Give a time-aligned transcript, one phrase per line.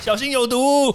[0.00, 0.94] 小心有毒。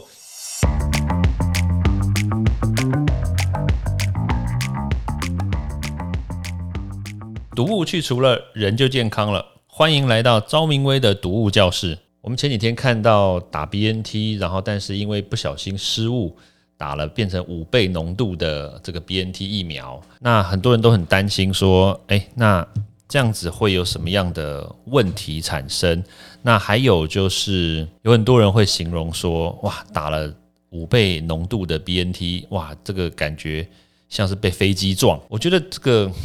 [7.55, 9.45] 毒物去除了，人就健康了。
[9.67, 11.99] 欢迎来到昭明威的毒物教室。
[12.21, 16.35] 我们前几天看到打 BNT，然后但是因为不小心失误
[16.77, 22.65] 打了变成五倍浓度的这个 BNT 疫苗，那很多人都很担心说，哎，那
[23.07, 26.03] 这样子会有什么样的问题产生？
[26.41, 30.33] 那还有就是有很多人会形容说，哇，打了
[30.69, 33.67] 五倍浓度的 BNT，哇，这个感觉
[34.09, 35.19] 像是被飞机撞。
[35.29, 36.11] 我觉得这个。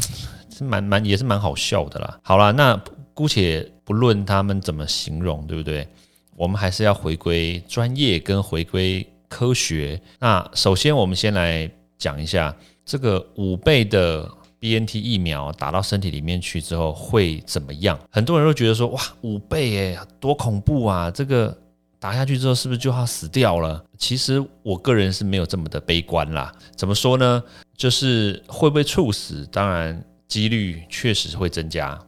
[0.50, 2.18] 是蛮蛮也是蛮好笑的啦。
[2.20, 2.76] 好啦，那
[3.14, 5.86] 姑且不论他们怎么形容，对不对？
[6.34, 10.00] 我们还是要回归专业跟回归科学。
[10.18, 12.52] 那首先，我们先来讲一下
[12.84, 14.28] 这个五倍的
[14.60, 17.98] BNT 疫苗打到身体里面去之后会怎么样？
[18.10, 21.10] 很多人都觉得说，哇，五倍诶，多恐怖啊！
[21.10, 21.56] 这个
[21.98, 23.84] 打下去之后是不是就要死掉了？
[23.96, 26.52] 其实我个人是没有这么的悲观啦。
[26.76, 27.42] 怎么说呢？
[27.76, 29.46] 就是会不会猝死？
[29.50, 30.04] 当然。
[30.28, 31.98] 几率确实会增加，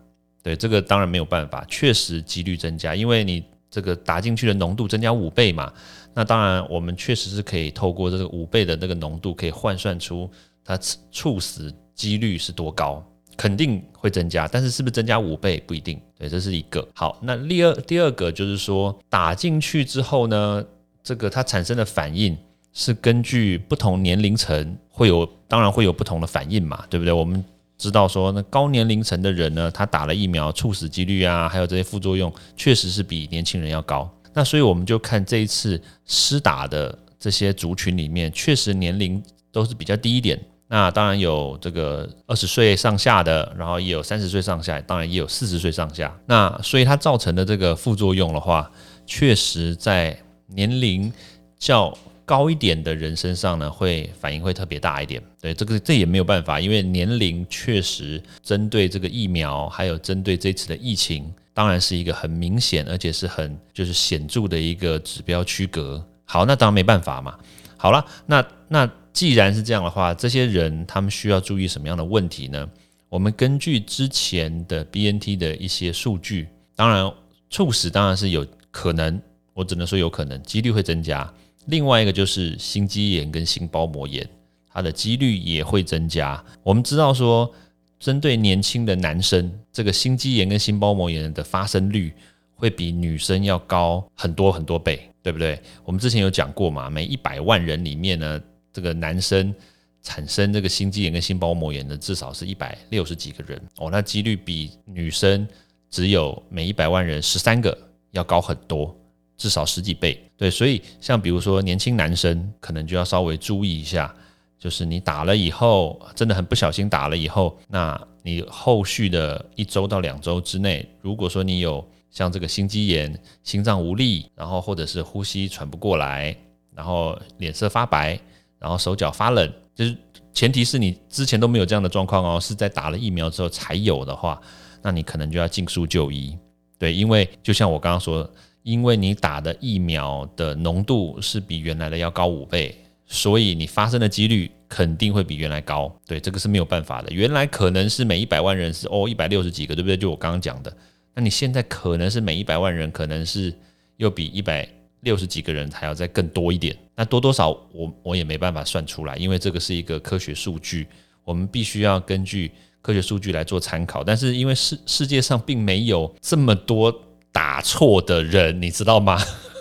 [0.42, 5.72] 对这个当然没有办法，确实几率增加，因为你这个打进去的浓度增加五倍嘛，
[6.12, 10.30] 那当然我们确实是可以透过这个五倍的那个浓度，可以换算出
[10.62, 10.78] 它
[11.10, 13.05] 猝死几率是多高，
[13.37, 17.19] 肯定会增加，但是是不是增加五倍不一定，对，这是一个好。
[17.20, 20.65] 那第二第二个就是说打进去之后呢，
[21.03, 22.34] 这个它产生的反应
[22.73, 27.12] 是根据不同年龄层会有，当然会有不同的反应嘛，对不对？
[27.12, 27.45] 我们
[27.77, 34.11] 知道说，那高年龄层的人呢，他打了疫苗，猝死几率啊，还有这些副作用，确实是比年轻人要高。
[34.33, 40.41] 那所以我们就看这一次施打的这些族群里面，确实年龄都是比较低一点。
[40.70, 46.16] 那当然有这个二十岁上下的，然后也有三十岁上下，当然也有四十岁上下。
[46.24, 48.70] 那所以它造成的这个副作用的话，
[49.04, 51.12] 确实在年龄
[51.58, 51.92] 较。
[52.26, 55.20] 高一点的人身上呢，会反应会特别大一点。
[55.41, 66.00] 对，这个这也没有办法，因为年龄确实针对这个疫苗，还有针对这次的疫情，当然是一个很明显，而且是很就是显著的一个指标区隔。
[66.25, 67.36] 好，那当然没办法嘛。
[67.76, 68.88] 好了，那那
[69.20, 72.66] 既然是这样的话，这些人他们需要注意什么样的问题呢？
[73.10, 77.04] 我们根据之前的 BNT 的一些数据，当然
[77.50, 79.20] 猝死当然是有可能，
[79.53, 81.30] 我只能说有可能，几率会增加。
[81.66, 84.26] 另外一个就是心肌炎跟心包膜炎，
[84.72, 86.42] 它的几率也会增加。
[86.62, 87.53] 我们知道说，
[87.98, 92.10] 针对年轻的男生，这个心肌炎跟心包膜炎的发生率
[92.54, 95.60] 会比女生要高很多很多倍，对不对？
[95.84, 98.41] 我们之前有讲过嘛，每一百万人里面呢，
[98.80, 99.54] 这个男生
[100.02, 105.46] 产生这个心肌炎跟心包膜炎的至少是一百六十几个人哦，那几率比女生
[105.91, 107.76] 只有每一百万人十三个
[108.12, 108.96] 要高很多。
[109.36, 114.14] 至少十几倍，对，所以像比如说年轻男生，可能就要稍微注意一下，
[114.58, 126.36] 就是你打了以后，真的很不小心打了以后，那你后续的一周到两周之内，如果说你有像这个心肌炎、心脏无力，然后或者是呼吸喘不过来，
[126.74, 128.20] 然后脸色发白，
[128.60, 129.97] 然后手脚发冷，就是
[130.32, 134.41] 前提是你之前都没有这样的状况哦，是在打了疫苗之后才有的话，
[134.82, 136.38] 那你可能就要尽速就医，
[136.78, 138.31] 对，因为就像我刚刚说。
[138.62, 142.76] 因为你打的疫苗的浓度是比原来的要高五倍，
[143.06, 145.91] 所以你发生的几率肯定会比原来高。
[146.06, 147.10] 对，这个是没有办法的。
[147.10, 149.97] 原来可能是每一百万人是哦一百六十几个，对不对？
[149.97, 150.77] 就我刚刚讲的。
[151.15, 153.50] 那你现在可能是每一百万人可能是
[153.97, 154.69] 又比一百
[155.00, 156.77] 六十几个人还要再更多一点。
[156.94, 160.87] 那多多少我我也没办法算出来，因为这个是一个科学数据，
[161.25, 162.50] 我们必须要根据
[162.83, 164.03] 科学数据来做参考。
[164.05, 166.94] 但是因为世世界上并没有这么多。
[167.33, 169.16] 打错的人，你知道吗？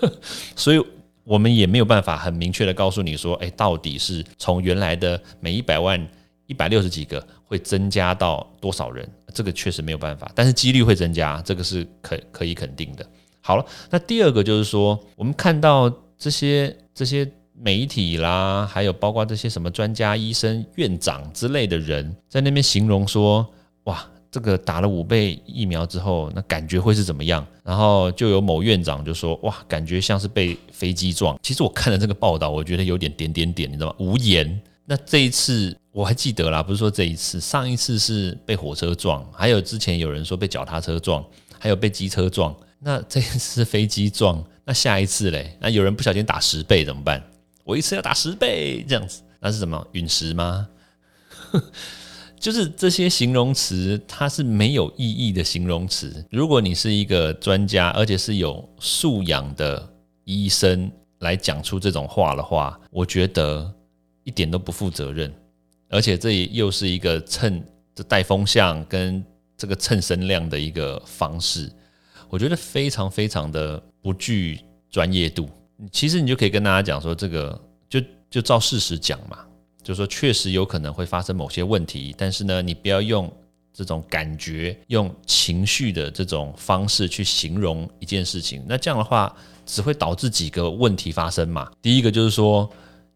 [0.58, 0.84] 所以
[1.24, 6.04] 我们也没有办法很明确的告诉你说，哎，到底是从原来的每一百万
[6.48, 9.08] 一百六十几个会增加到多少人？
[9.36, 13.08] 这个确实没有办法，但是几率会增加，这个是可可以肯定的。
[13.42, 23.46] 好了，那第二个就是说，我们看到这些这些媒体啦，还有包括这些什么专家、医生、院长之类的人，在那边形容说，
[23.86, 24.06] 哇。
[24.32, 27.44] 这个打了五倍疫苗之后，那感觉会是怎么样？
[27.64, 33.96] 然后就有某院长就说：“哇，感觉像是被飞机撞。”其实我看了这个报道，我觉得有点点点点，你知道吗？
[33.98, 34.62] 无言。
[34.86, 41.26] 那这一次我还记得啦，不是说这一次，上一次是被火车撞，还有之前有人说被脚踏车撞，
[41.58, 42.56] 还有被机车撞。
[42.80, 45.58] 那这一次飞机撞，那下一次嘞？
[45.60, 47.22] 那有人不小心打十倍怎么办？
[47.64, 50.68] 我一次要打十倍这样子，那是什么陨石吗？
[52.40, 56.26] 就是这些形容词，它是没有意义的形容词。
[56.32, 59.94] 如果你是一个专家，而且是有素养的
[60.24, 60.90] 医生
[61.20, 63.70] 来讲出这种话的话，我觉得
[64.24, 65.30] 一点都不负责任，
[65.90, 67.62] 而且这又是一个蹭
[67.94, 69.22] 这带风向跟
[69.58, 71.70] 这个蹭声量的一个方式，
[72.30, 74.60] 我觉得非常非常的不具
[74.90, 75.50] 专业度。
[75.92, 79.40] 其实你就可以跟大家讲说，这个就就照事实讲嘛，
[79.84, 83.30] 就说确实有可能会发生某些问题，但是呢，你不要用。
[83.72, 89.34] 这种感觉，用情绪的这种方式去形容一件事情，那这样的话
[89.66, 91.72] 只会导致几个问题发生嘛。
[91.82, 92.70] 第一个就是说，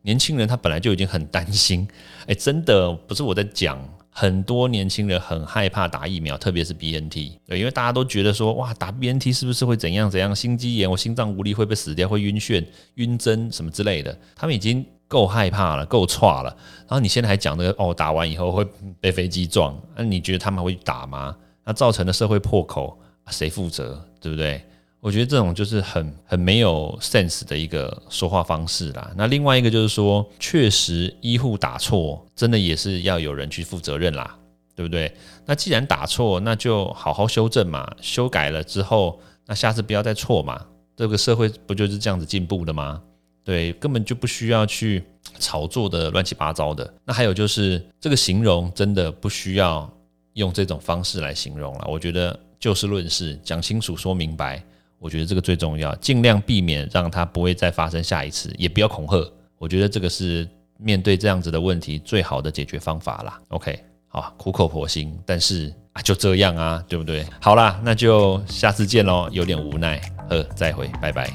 [0.04, 1.86] 年轻人他本来就已经很担心，
[2.28, 3.78] 哎，真的不是我在讲，
[4.14, 12.66] 很多年轻人很害怕打疫苗，特别是 BNT，对，因为大家都觉得说，哇，打 BNT 是不是会怎样怎样，心肌炎，我心脏无力，会不会死掉，会晕眩、
[12.96, 14.86] 晕针什么之类的，他们已经。
[15.06, 16.50] 够害怕了，够差了。
[16.88, 18.66] 然后你现在还讲这个哦，打完以后会
[19.00, 21.36] 被飞机撞，那你觉得他们会打吗？
[21.64, 24.04] 那造成的社会破口谁负责？
[24.20, 24.60] 对不对？
[25.04, 29.12] 我觉得这种就是很很没有 sense 的一个说话方式啦。
[29.18, 34.34] 那另外一个就是说，确实医护打错，真的也是要有人去负责任啦，
[34.74, 35.14] 对不对？
[35.46, 40.66] 那既然打错，那就好好修正嘛，修改了之后，那下次不要再错嘛。
[40.96, 43.02] 这个社会不就是这样子进步的吗？
[43.44, 45.04] 对，根本就不需要去
[45.38, 46.94] 炒作的乱七八糟的。
[47.04, 49.92] 那还有就是这个形容真的不需要
[50.36, 51.86] 用这种方式来形容了。
[51.90, 54.64] 我觉得就事论事，讲清楚说明白，
[55.04, 55.94] 我觉得这个最重要。
[55.98, 59.30] 尽量避免让它不会再发生下一次，也不要恐吓。
[59.58, 60.48] 我觉得这个是
[60.78, 63.38] 面对这样子的问题最好的解决方法啦。
[63.50, 63.78] OK，
[64.08, 67.26] 好，苦口婆心，但是啊就这样啊，对不对？
[67.42, 69.28] 好啦，那就下次见喽。
[69.30, 71.30] 有点无奈，呃，再会，拜拜。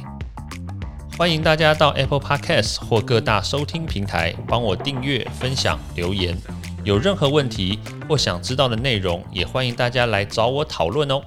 [1.19, 6.35] 欢迎大家到 Apple Podcast 或各大收听平台帮我订阅、分享、留言。
[6.85, 7.79] 有任何问题
[8.09, 11.21] 或想知道的内容，也欢迎大家来找我讨论哦。